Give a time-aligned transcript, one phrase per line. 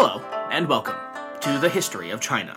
[0.00, 0.94] Hello, and welcome
[1.40, 2.52] to the History of China.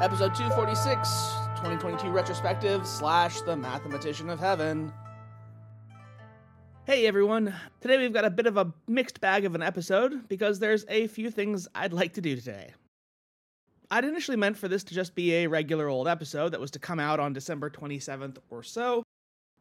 [0.00, 1.08] Episode 246,
[1.56, 4.92] 2022 retrospective slash the mathematician of heaven.
[6.86, 10.60] Hey everyone, today we've got a bit of a mixed bag of an episode because
[10.60, 12.74] there's a few things I'd like to do today.
[13.90, 16.78] I'd initially meant for this to just be a regular old episode that was to
[16.78, 19.02] come out on December 27th or so,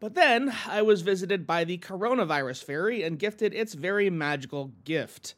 [0.03, 5.33] but then I was visited by the coronavirus fairy and gifted its very magical gift.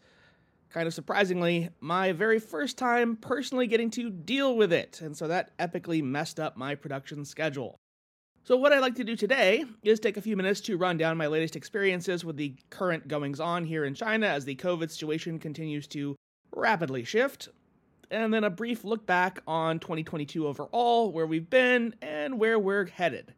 [0.71, 5.27] Kind of surprisingly, my very first time personally getting to deal with it, and so
[5.27, 7.75] that epically messed up my production schedule.
[8.43, 11.15] So, what I'd like to do today is take a few minutes to run down
[11.15, 15.37] my latest experiences with the current goings on here in China as the COVID situation
[15.37, 16.15] continues to
[16.55, 17.49] rapidly shift,
[18.09, 22.87] and then a brief look back on 2022 overall, where we've been and where we're
[22.87, 23.35] headed.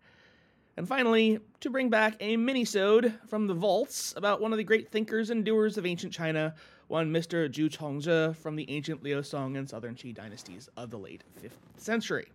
[0.78, 4.92] And finally, to bring back a mini-sode from the vaults about one of the great
[4.92, 6.54] thinkers and doers of ancient China,
[6.88, 7.50] one Mr.
[7.50, 11.82] Zhu Chongzhi from the ancient Liu Song and Southern Qi dynasties of the late 5th
[11.82, 12.28] century.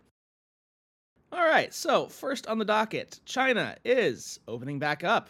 [1.31, 5.29] All right, so first on the docket, China is opening back up.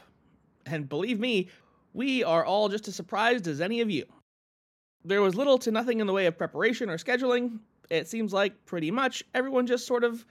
[0.65, 1.49] And believe me,
[1.93, 4.05] we are all just as surprised as any of you.
[5.05, 7.59] There was little to nothing in the way of preparation or scheduling.
[7.91, 10.25] It seems like pretty much everyone just sort of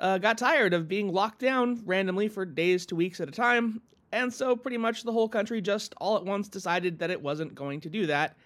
[0.00, 3.80] uh, got tired of being locked down randomly for days to weeks at a time,
[4.12, 7.54] and so pretty much the whole country just all at once decided that it wasn't
[7.54, 8.36] going to do that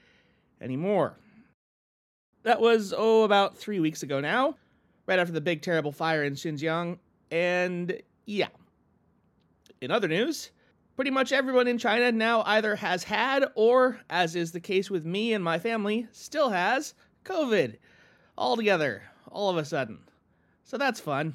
[0.61, 1.19] anymore.
[2.43, 4.57] That was, oh, about three weeks ago now,
[5.07, 6.99] right after the big terrible fire in Xinjiang,
[7.31, 8.49] and yeah.
[9.81, 10.51] In other news,
[10.97, 15.05] pretty much everyone in China now either has had or, as is the case with
[15.05, 17.77] me and my family, still has COVID.
[18.39, 19.99] All together, all of a sudden.
[20.65, 21.35] So that's fun.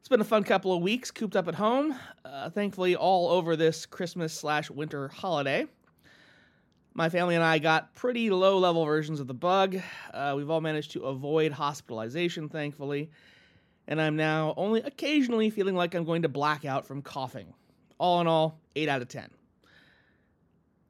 [0.00, 3.54] It's been a fun couple of weeks cooped up at home, uh, thankfully, all over
[3.54, 5.66] this Christmas slash winter holiday.
[6.94, 9.76] My family and I got pretty low level versions of the bug.
[10.12, 13.10] Uh, we've all managed to avoid hospitalization, thankfully,
[13.86, 17.52] and I'm now only occasionally feeling like I'm going to black out from coughing.
[17.98, 19.28] All in all, 8 out of 10.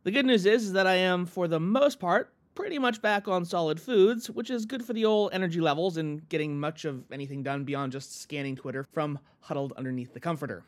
[0.04, 3.26] The good news is, is that I am, for the most part, pretty much back
[3.26, 7.10] on solid foods, which is good for the old energy levels and getting much of
[7.10, 10.62] anything done beyond just scanning Twitter from huddled underneath the comforter.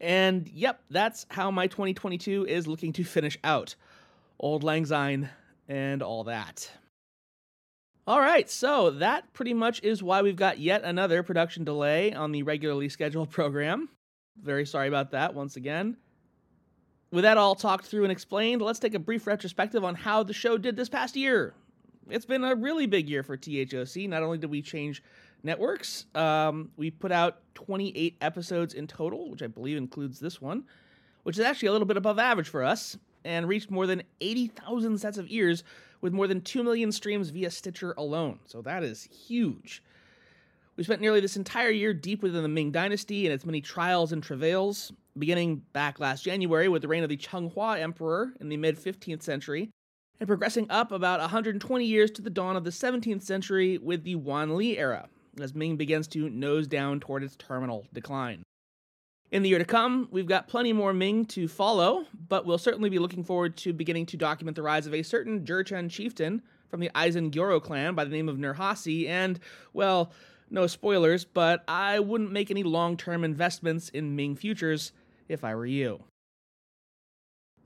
[0.00, 3.76] And yep, that's how my 2022 is looking to finish out.
[4.40, 5.28] Auld Lang Syne
[5.68, 6.68] and all that.
[8.04, 12.32] All right, so that pretty much is why we've got yet another production delay on
[12.32, 13.88] the regularly scheduled program.
[14.42, 15.96] Very sorry about that once again.
[17.12, 20.32] With that all talked through and explained, let's take a brief retrospective on how the
[20.32, 21.54] show did this past year.
[22.08, 24.08] It's been a really big year for THOC.
[24.08, 25.02] Not only did we change
[25.42, 30.64] networks, um, we put out 28 episodes in total, which I believe includes this one,
[31.24, 34.98] which is actually a little bit above average for us, and reached more than 80,000
[34.98, 35.64] sets of ears
[36.00, 38.38] with more than 2 million streams via Stitcher alone.
[38.46, 39.82] So that is huge.
[40.80, 44.12] We spent nearly this entire year deep within the Ming Dynasty and its many trials
[44.12, 48.56] and travails, beginning back last January with the reign of the Chenghua Emperor in the
[48.56, 49.68] mid 15th century,
[50.20, 54.16] and progressing up about 120 years to the dawn of the 17th century with the
[54.16, 58.42] Wanli era, as Ming begins to nose down toward its terminal decline.
[59.30, 62.88] In the year to come, we've got plenty more Ming to follow, but we'll certainly
[62.88, 66.80] be looking forward to beginning to document the rise of a certain Jurchen chieftain from
[66.80, 69.38] the Aisin Gioro clan by the name of Nurhaci, and,
[69.74, 70.10] well,
[70.50, 74.92] no spoilers, but I wouldn't make any long term investments in Ming futures
[75.28, 76.04] if I were you.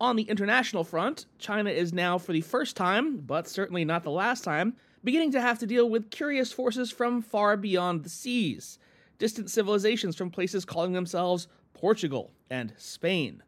[0.01, 4.11] On the international front, China is now, for the first time, but certainly not the
[4.11, 8.79] last time, beginning to have to deal with curious forces from far beyond the seas,
[9.19, 13.43] distant civilizations from places calling themselves Portugal and Spain,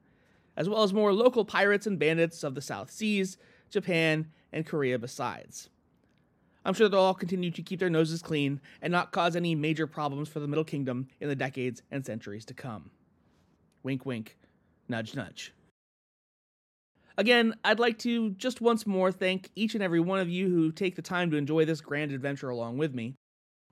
[0.56, 3.36] as well as more local pirates and bandits of the South Seas,
[3.70, 5.68] Japan, and Korea besides.
[6.66, 9.86] I'm sure they'll all continue to keep their noses clean and not cause any major
[9.86, 12.90] problems for the Middle Kingdom in the decades and centuries to come.
[13.84, 14.36] Wink, wink,
[14.88, 15.54] nudge, nudge.
[17.16, 20.72] Again, I'd like to just once more thank each and every one of you who
[20.72, 23.14] take the time to enjoy this grand adventure along with me.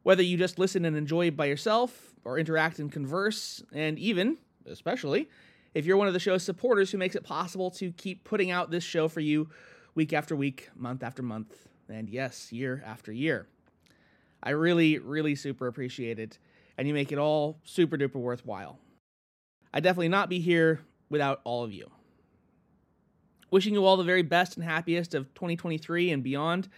[0.04, 5.28] Whether you just listen and enjoy by yourself, or interact and converse, and even, especially,
[5.74, 8.70] if you're one of the show's supporters who makes it possible to keep putting out
[8.70, 9.50] this show for you
[9.96, 13.46] week after week, month after month, and yes, year after year.
[14.42, 16.38] I really, really super appreciate it,
[16.76, 18.78] and you make it all super duper worthwhile.
[19.72, 21.90] I'd definitely not be here without all of you.
[23.50, 26.68] Wishing you all the very best and happiest of 2023 and beyond,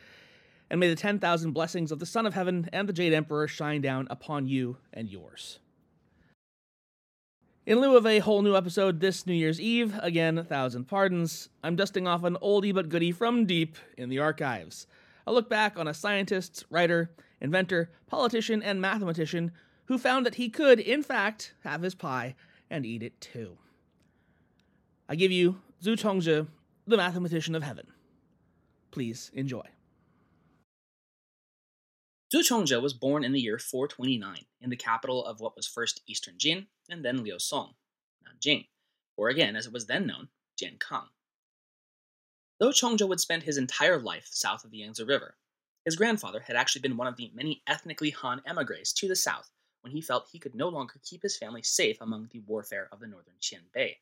[0.70, 3.80] and may the 10,000 blessings of the Son of Heaven and the Jade Emperor shine
[3.80, 5.58] down upon you and yours.
[7.66, 11.74] In lieu of a whole new episode this New Year's Eve, again, thousand pardons, I'm
[11.74, 14.86] dusting off an oldie but goodie from deep in the archives.
[15.26, 17.10] A look back on a scientist, writer,
[17.40, 19.50] inventor, politician, and mathematician
[19.86, 22.36] who found that he could, in fact, have his pie
[22.70, 23.58] and eat it too.
[25.08, 26.46] I give you Zhu Chongzhi,
[26.86, 27.88] the mathematician of heaven.
[28.92, 29.66] Please enjoy.
[32.32, 36.02] Zhu Chongzhi was born in the year 429 in the capital of what was first
[36.06, 37.74] Eastern Jin and then Liusong,
[38.24, 38.66] Nanjing,
[39.16, 40.28] or again, as it was then known,
[40.60, 41.08] Jiankang.
[42.58, 45.36] Though Chongzhi would spend his entire life south of the Yangtze River,
[45.84, 49.50] his grandfather had actually been one of the many ethnically Han emigres to the south
[49.82, 52.98] when he felt he could no longer keep his family safe among the warfare of
[52.98, 53.98] the northern Xianbei.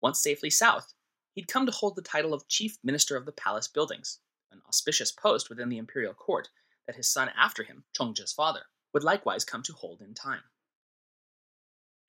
[0.00, 0.94] Once safely south,
[1.34, 4.20] he'd come to hold the title of Chief Minister of the Palace Buildings,
[4.52, 6.48] an auspicious post within the imperial court
[6.86, 8.62] that his son after him, Chongzhi's father,
[8.92, 10.42] would likewise come to hold in time.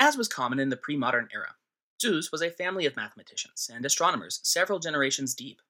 [0.03, 1.57] As was common in the pre modern era,
[2.01, 5.61] Zhu's was a family of mathematicians and astronomers several generations deep.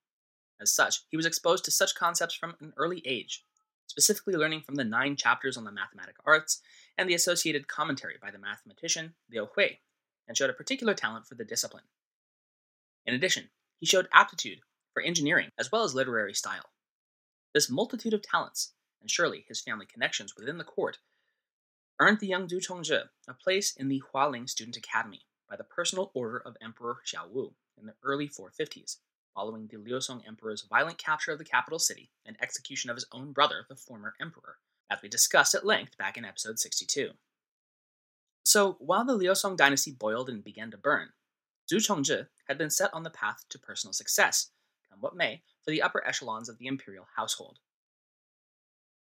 [0.58, 3.44] As such, he was exposed to such concepts from an early age,
[3.88, 6.62] specifically learning from the nine chapters on the mathematic arts
[6.96, 9.80] and the associated commentary by the mathematician Liu Hui,
[10.26, 11.84] and showed a particular talent for the discipline.
[13.04, 13.50] In addition,
[13.80, 14.60] he showed aptitude
[14.94, 16.70] for engineering as well as literary style.
[17.52, 21.00] This multitude of talents, and surely his family connections within the court,
[22.00, 26.10] earned the young Zhu Chongzhi a place in the Hualin Student Academy by the personal
[26.14, 28.98] order of Emperor Xiaowu in the early 450s,
[29.34, 33.32] following the Liusong Emperor's violent capture of the capital city and execution of his own
[33.32, 34.58] brother, the former emperor,
[34.90, 37.10] as we discussed at length back in episode 62.
[38.44, 41.10] So, while the Liusong dynasty boiled and began to burn,
[41.70, 44.50] Zhu Chongzhi had been set on the path to personal success,
[44.90, 47.58] come what may, for the upper echelons of the imperial household.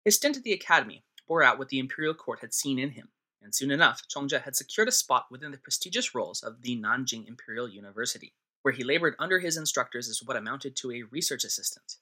[0.04, 3.10] His stint at the academy bore out what the imperial court had seen in him,
[3.42, 7.28] and soon enough, Chongzhi had secured a spot within the prestigious rolls of the Nanjing
[7.28, 8.34] Imperial University,
[8.64, 11.96] where he labored under his instructors as what amounted to a research assistant.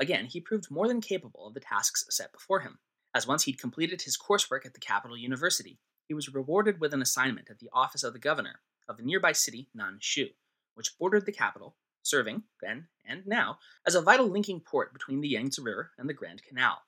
[0.00, 2.78] Again, he proved more than capable of the tasks set before him,
[3.14, 5.78] as once he'd completed his coursework at the capital university,
[6.08, 9.32] he was rewarded with an assignment at the office of the governor of the nearby
[9.32, 10.34] city Nanxu,
[10.74, 15.28] which bordered the capital, serving, then and now, as a vital linking port between the
[15.28, 16.82] Yangtze River and the Grand Canal.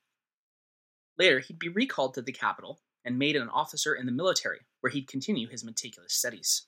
[1.19, 4.91] Later, he'd be recalled to the capital and made an officer in the military, where
[4.91, 6.67] he'd continue his meticulous studies.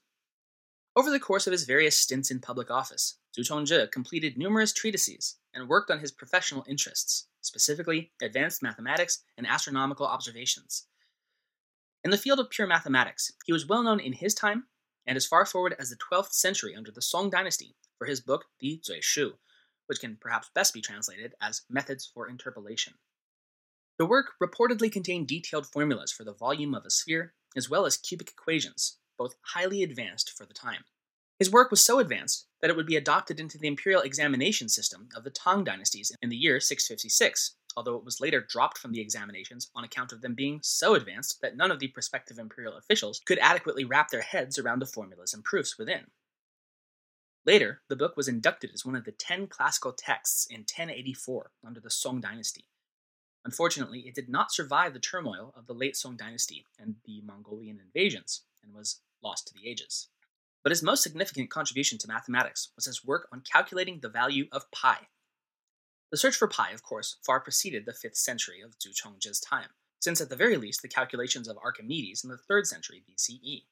[0.96, 5.36] Over the course of his various stints in public office, Zhu Chongzhi completed numerous treatises
[5.54, 10.86] and worked on his professional interests, specifically advanced mathematics and astronomical observations.
[12.04, 14.66] In the field of pure mathematics, he was well known in his time
[15.06, 18.46] and as far forward as the 12th century under the Song dynasty for his book
[18.60, 19.34] The Zhui Shu,
[19.86, 22.94] which can perhaps best be translated as Methods for Interpolation.
[23.98, 27.96] The work reportedly contained detailed formulas for the volume of a sphere, as well as
[27.96, 30.84] cubic equations, both highly advanced for the time.
[31.40, 35.08] His work was so advanced that it would be adopted into the imperial examination system
[35.16, 39.00] of the Tang dynasties in the year 656, although it was later dropped from the
[39.00, 43.20] examinations on account of them being so advanced that none of the prospective imperial officials
[43.24, 46.06] could adequately wrap their heads around the formulas and proofs within.
[47.44, 51.80] Later, the book was inducted as one of the ten classical texts in 1084 under
[51.80, 52.66] the Song dynasty,
[53.44, 57.81] Unfortunately, it did not survive the turmoil of the late Song dynasty and the Mongolian
[57.81, 60.09] invasions, and was lost to the ages.
[60.62, 64.71] But his most significant contribution to mathematics was his work on calculating the value of
[64.71, 65.09] pi.
[66.11, 69.71] The search for pi, of course, far preceded the 5th century of Zhu Chongzhi's time,
[70.00, 73.64] since at the very least the calculations of Archimedes in the 3rd century BCE.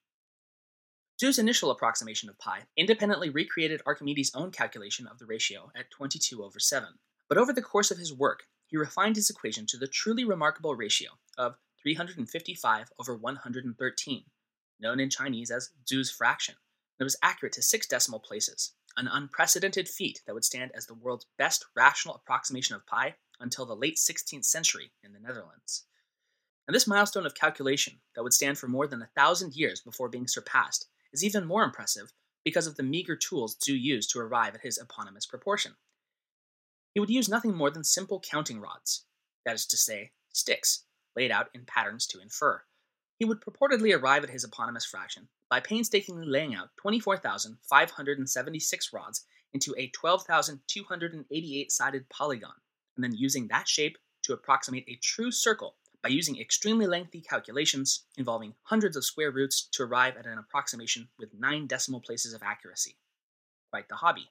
[1.20, 6.44] Zhu's initial approximation of pi independently recreated Archimedes' own calculation of the ratio at 22
[6.44, 9.86] over 7, but over the course of his work, he refined his equation to the
[9.86, 14.24] truly remarkable ratio of 355 over 113,
[14.80, 16.56] known in Chinese as Zhu's fraction,
[16.98, 20.94] it was accurate to six decimal places, an unprecedented feat that would stand as the
[20.94, 25.84] world's best rational approximation of pi until the late 16th century in the Netherlands.
[26.66, 30.08] And this milestone of calculation, that would stand for more than a thousand years before
[30.08, 32.12] being surpassed, is even more impressive
[32.44, 35.76] because of the meager tools Zhu used to arrive at his eponymous proportion.
[36.96, 39.04] He would use nothing more than simple counting rods,
[39.44, 40.84] that is to say, sticks,
[41.14, 42.62] laid out in patterns to infer.
[43.18, 49.74] He would purportedly arrive at his eponymous fraction by painstakingly laying out 24,576 rods into
[49.76, 52.54] a 12,288 sided polygon,
[52.96, 58.06] and then using that shape to approximate a true circle by using extremely lengthy calculations
[58.16, 62.42] involving hundreds of square roots to arrive at an approximation with nine decimal places of
[62.42, 62.96] accuracy.
[63.70, 64.30] Quite the hobby.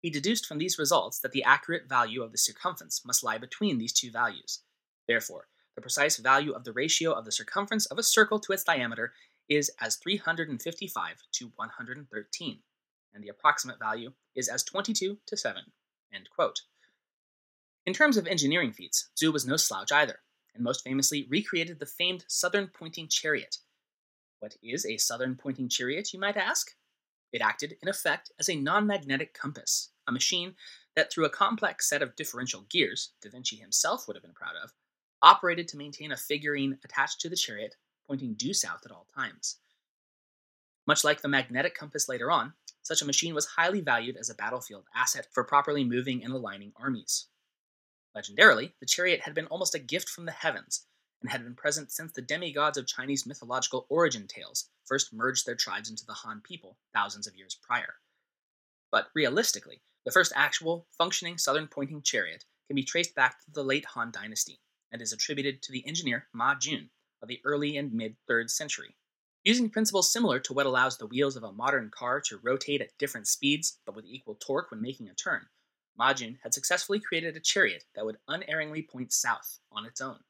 [0.00, 3.78] He deduced from these results that the accurate value of the circumference must lie between
[3.78, 4.60] these two values.
[5.08, 8.64] Therefore, the precise value of the ratio of the circumference of a circle to its
[8.64, 9.12] diameter
[9.48, 12.58] is as 355 to 113,
[13.12, 15.62] and the approximate value is as 22 to 7.
[17.86, 20.20] In terms of engineering feats, Zhu was no slouch either,
[20.54, 23.58] and most famously recreated the famed southern pointing chariot.
[24.38, 26.70] What is a southern pointing chariot, you might ask?
[27.32, 30.54] It acted, in effect, as a non magnetic compass, a machine
[30.94, 34.54] that, through a complex set of differential gears, Da Vinci himself would have been proud
[34.62, 34.72] of,
[35.24, 37.74] operated to maintain a figurine attached to the chariot
[38.06, 39.56] pointing due south at all times.
[40.86, 42.52] Much like the magnetic compass later on,
[42.82, 46.72] such a machine was highly valued as a battlefield asset for properly moving and aligning
[46.76, 47.28] armies.
[48.14, 50.84] Legendarily, the chariot had been almost a gift from the heavens,
[51.22, 55.54] and had been present since the demigods of Chinese mythological origin tales first merged their
[55.54, 57.94] tribes into the Han people thousands of years prior.
[58.92, 63.64] But realistically, the first actual, functioning southern pointing chariot can be traced back to the
[63.64, 64.60] late Han dynasty,
[64.94, 66.88] and is attributed to the engineer Ma Jun
[67.20, 68.96] of the early and mid 3rd century.
[69.42, 72.96] Using principles similar to what allows the wheels of a modern car to rotate at
[72.96, 75.46] different speeds but with equal torque when making a turn,
[75.98, 80.20] Ma Jun had successfully created a chariot that would unerringly point south on its own.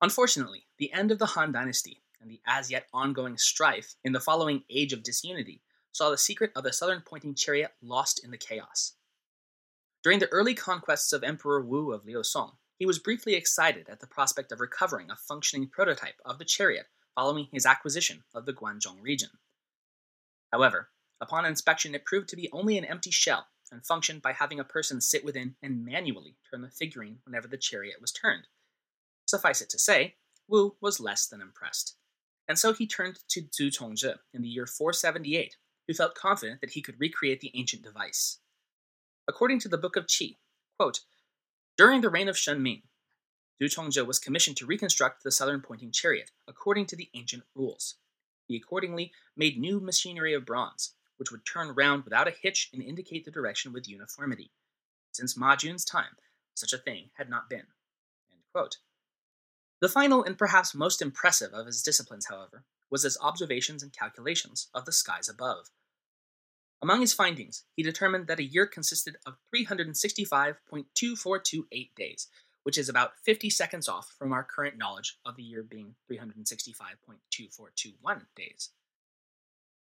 [0.00, 4.18] Unfortunately, the end of the Han dynasty and the as yet ongoing strife in the
[4.18, 5.60] following Age of Disunity
[5.92, 8.94] saw the secret of the southern pointing chariot lost in the chaos.
[10.02, 14.06] During the early conquests of Emperor Wu of Liusong, he was briefly excited at the
[14.06, 19.00] prospect of recovering a functioning prototype of the chariot following his acquisition of the Guanzhong
[19.00, 19.30] region.
[20.52, 20.90] However,
[21.20, 24.64] upon inspection, it proved to be only an empty shell and functioned by having a
[24.64, 28.46] person sit within and manually turn the figurine whenever the chariot was turned.
[29.26, 30.14] Suffice it to say,
[30.48, 31.96] Wu was less than impressed.
[32.46, 36.72] And so he turned to Zhu Chongzhi in the year 478, who felt confident that
[36.72, 38.38] he could recreate the ancient device.
[39.26, 40.36] According to the Book of Qi,
[40.78, 41.00] quote,
[41.76, 42.82] during the reign of Shengming,
[43.60, 47.96] Zhu Chongzhi was commissioned to reconstruct the southern pointing chariot according to the ancient rules.
[48.46, 52.82] He accordingly made new machinery of bronze, which would turn round without a hitch and
[52.82, 54.50] indicate the direction with uniformity.
[55.12, 56.16] Since Ma Jun's time,
[56.54, 57.66] such a thing had not been.
[59.80, 64.68] The final and perhaps most impressive of his disciplines, however, was his observations and calculations
[64.74, 65.70] of the skies above.
[66.84, 72.28] Among his findings, he determined that a year consisted of 365.2428 days,
[72.62, 78.26] which is about 50 seconds off from our current knowledge of the year being 365.2421
[78.36, 78.68] days.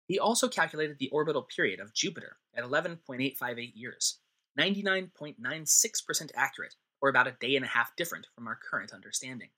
[0.08, 4.20] He also calculated the orbital period of Jupiter at 11.858 years,
[4.58, 9.50] 99.96% accurate, or about a day and a half different from our current understanding.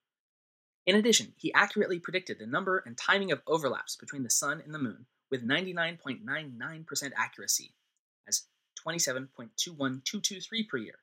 [0.88, 4.74] In addition, he accurately predicted the number and timing of overlaps between the Sun and
[4.74, 7.74] the Moon with 99.99% accuracy,
[8.25, 8.44] as
[8.88, 11.00] 27.21223 per year,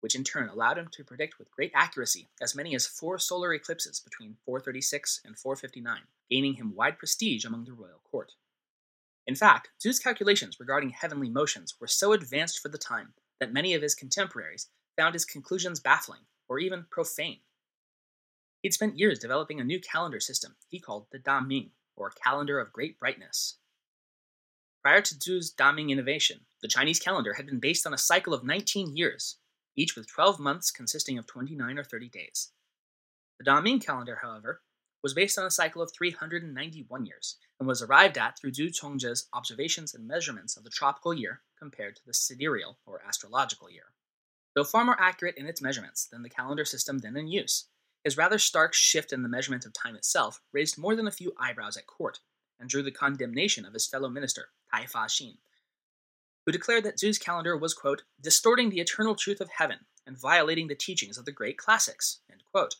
[0.00, 3.52] which in turn allowed him to predict with great accuracy as many as four solar
[3.52, 8.34] eclipses between 436 and 459, gaining him wide prestige among the royal court.
[9.26, 13.74] In fact, Zhu's calculations regarding heavenly motions were so advanced for the time that many
[13.74, 17.40] of his contemporaries found his conclusions baffling or even profane.
[18.62, 22.58] He'd spent years developing a new calendar system he called the Da Ming, or Calendar
[22.58, 23.58] of Great Brightness.
[24.84, 28.34] Prior to Zhu's Da Ming innovation, the Chinese calendar had been based on a cycle
[28.34, 29.38] of 19 years,
[29.74, 32.52] each with 12 months consisting of 29 or 30 days.
[33.38, 34.60] The Da Ming calendar, however,
[35.02, 39.26] was based on a cycle of 391 years, and was arrived at through Zhu Chongzhi's
[39.32, 43.94] observations and measurements of the tropical year compared to the sidereal or astrological year.
[44.54, 47.68] Though far more accurate in its measurements than the calendar system then in use,
[48.04, 51.32] his rather stark shift in the measurement of time itself raised more than a few
[51.40, 52.20] eyebrows at court,
[52.58, 55.06] and drew the condemnation of his fellow minister, Tai Fa
[56.44, 60.68] who declared that Zhu's calendar was, quote, distorting the eternal truth of heaven and violating
[60.68, 62.74] the teachings of the great classics, end quote.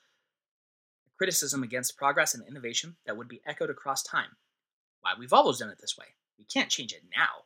[1.07, 4.37] A criticism against progress and innovation that would be echoed across time.
[5.01, 6.07] Why, we've always done it this way.
[6.39, 7.45] We can't change it now.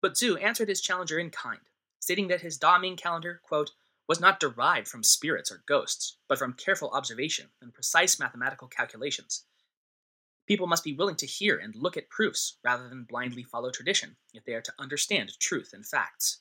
[0.00, 1.60] But Zhu answered his challenger in kind,
[2.00, 3.70] stating that his Da Ming calendar, quote,
[4.08, 9.44] was not derived from spirits or ghosts, but from careful observation and precise mathematical calculations.
[10.48, 14.16] People must be willing to hear and look at proofs rather than blindly follow tradition
[14.32, 16.38] if they are to understand truth and facts.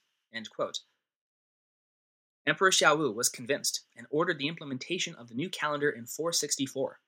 [2.47, 7.01] Emperor Xiaowu was convinced and ordered the implementation of the new calendar in 464.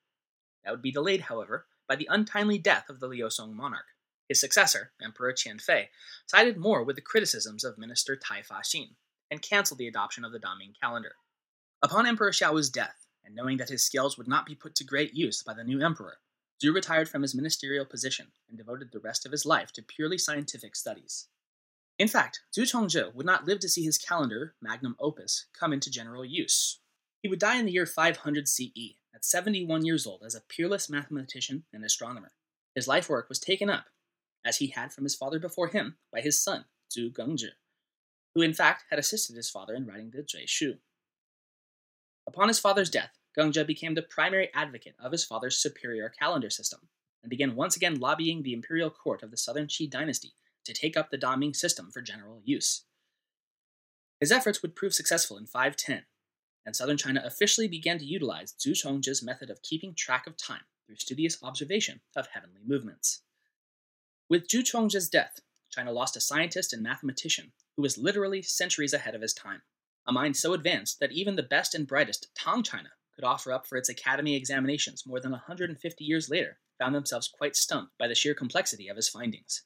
[0.66, 3.86] That would be delayed, however, by the untimely death of the Liusong monarch.
[4.28, 5.88] His successor, Emperor Qianfei,
[6.26, 8.96] sided more with the criticisms of Minister Tai Fa Xin
[9.32, 11.16] and canceled the adoption of the Da Ming calendar.
[11.82, 15.14] Upon Emperor Xiao's death, and knowing that his skills would not be put to great
[15.14, 16.18] use by the new emperor,
[16.62, 20.18] Zhu retired from his ministerial position and devoted the rest of his life to purely
[20.18, 21.28] scientific studies.
[21.98, 25.92] In fact, Zhu Chongzhi would not live to see his calendar, magnum opus, come into
[25.92, 26.80] general use.
[27.22, 30.90] He would die in the year 500 CE, at 71 years old, as a peerless
[30.90, 32.32] mathematician and astronomer.
[32.76, 33.86] His life work was taken up,
[34.46, 37.52] as he had from his father before him, by his son, Zhu Gengzhi,
[38.34, 40.76] who in fact had assisted his father in writing the Zhui Shu.
[42.26, 46.90] Upon his father's death, Gengzhi became the primary advocate of his father's superior calendar system,
[47.22, 50.34] and began once again lobbying the imperial court of the southern Qi dynasty
[50.66, 52.84] to take up the Daming system for general use.
[54.20, 56.06] His efforts would prove successful in 510,
[56.66, 60.66] and southern China officially began to utilize Zhu Chongzhi's method of keeping track of time
[60.86, 63.22] through studious observation of heavenly movements.
[64.30, 69.16] With Zhu Chongzhi's death, China lost a scientist and mathematician who was literally centuries ahead
[69.16, 69.62] of his time,
[70.06, 73.68] a mind so advanced that even the best and brightest Tang China could offer up
[73.68, 78.16] for its academy examinations more than 150 years later found themselves quite stumped by the
[78.16, 79.64] sheer complexity of his findings.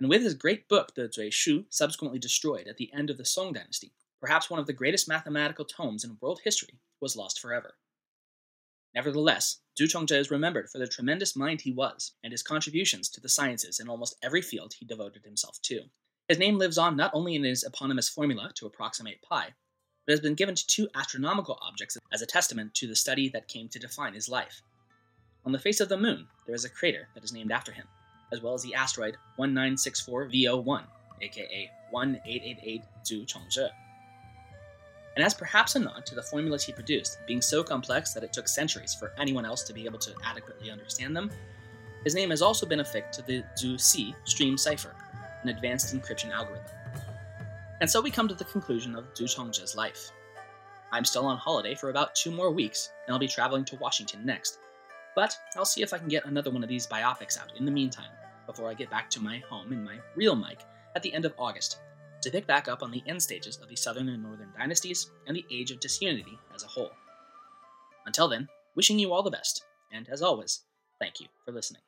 [0.00, 3.24] And with his great book, the Zhui Shu, subsequently destroyed at the end of the
[3.26, 7.74] Song dynasty, perhaps one of the greatest mathematical tomes in world history was lost forever.
[8.94, 13.20] Nevertheless, Zhu Chongzhi is remembered for the tremendous mind he was and his contributions to
[13.20, 15.82] the sciences in almost every field he devoted himself to.
[16.28, 19.54] His name lives on not only in his eponymous formula to approximate pi,
[20.06, 23.48] but has been given to two astronomical objects as a testament to the study that
[23.48, 24.62] came to define his life.
[25.44, 27.86] On the face of the moon, there is a crater that is named after him,
[28.32, 30.84] as well as the asteroid 1964 VO1,
[31.22, 33.68] aka 1888 Zhu Chongzhi.
[35.16, 38.32] And as perhaps a nod to the formulas he produced being so complex that it
[38.32, 41.30] took centuries for anyone else to be able to adequately understand them,
[42.04, 44.94] his name has also been affixed to the ZUC stream cipher,
[45.42, 46.66] an advanced encryption algorithm.
[47.80, 50.10] And so we come to the conclusion of Zhu Chongzhi's life.
[50.92, 54.24] I'm still on holiday for about two more weeks, and I'll be traveling to Washington
[54.24, 54.58] next.
[55.14, 57.70] But I'll see if I can get another one of these biopics out in the
[57.70, 58.10] meantime,
[58.46, 60.60] before I get back to my home in my real mic
[60.94, 61.80] at the end of August,
[62.22, 65.36] to pick back up on the end stages of the Southern and Northern dynasties and
[65.36, 66.92] the Age of Disunity as a whole.
[68.06, 70.62] Until then, wishing you all the best, and as always,
[70.98, 71.82] thank you for listening.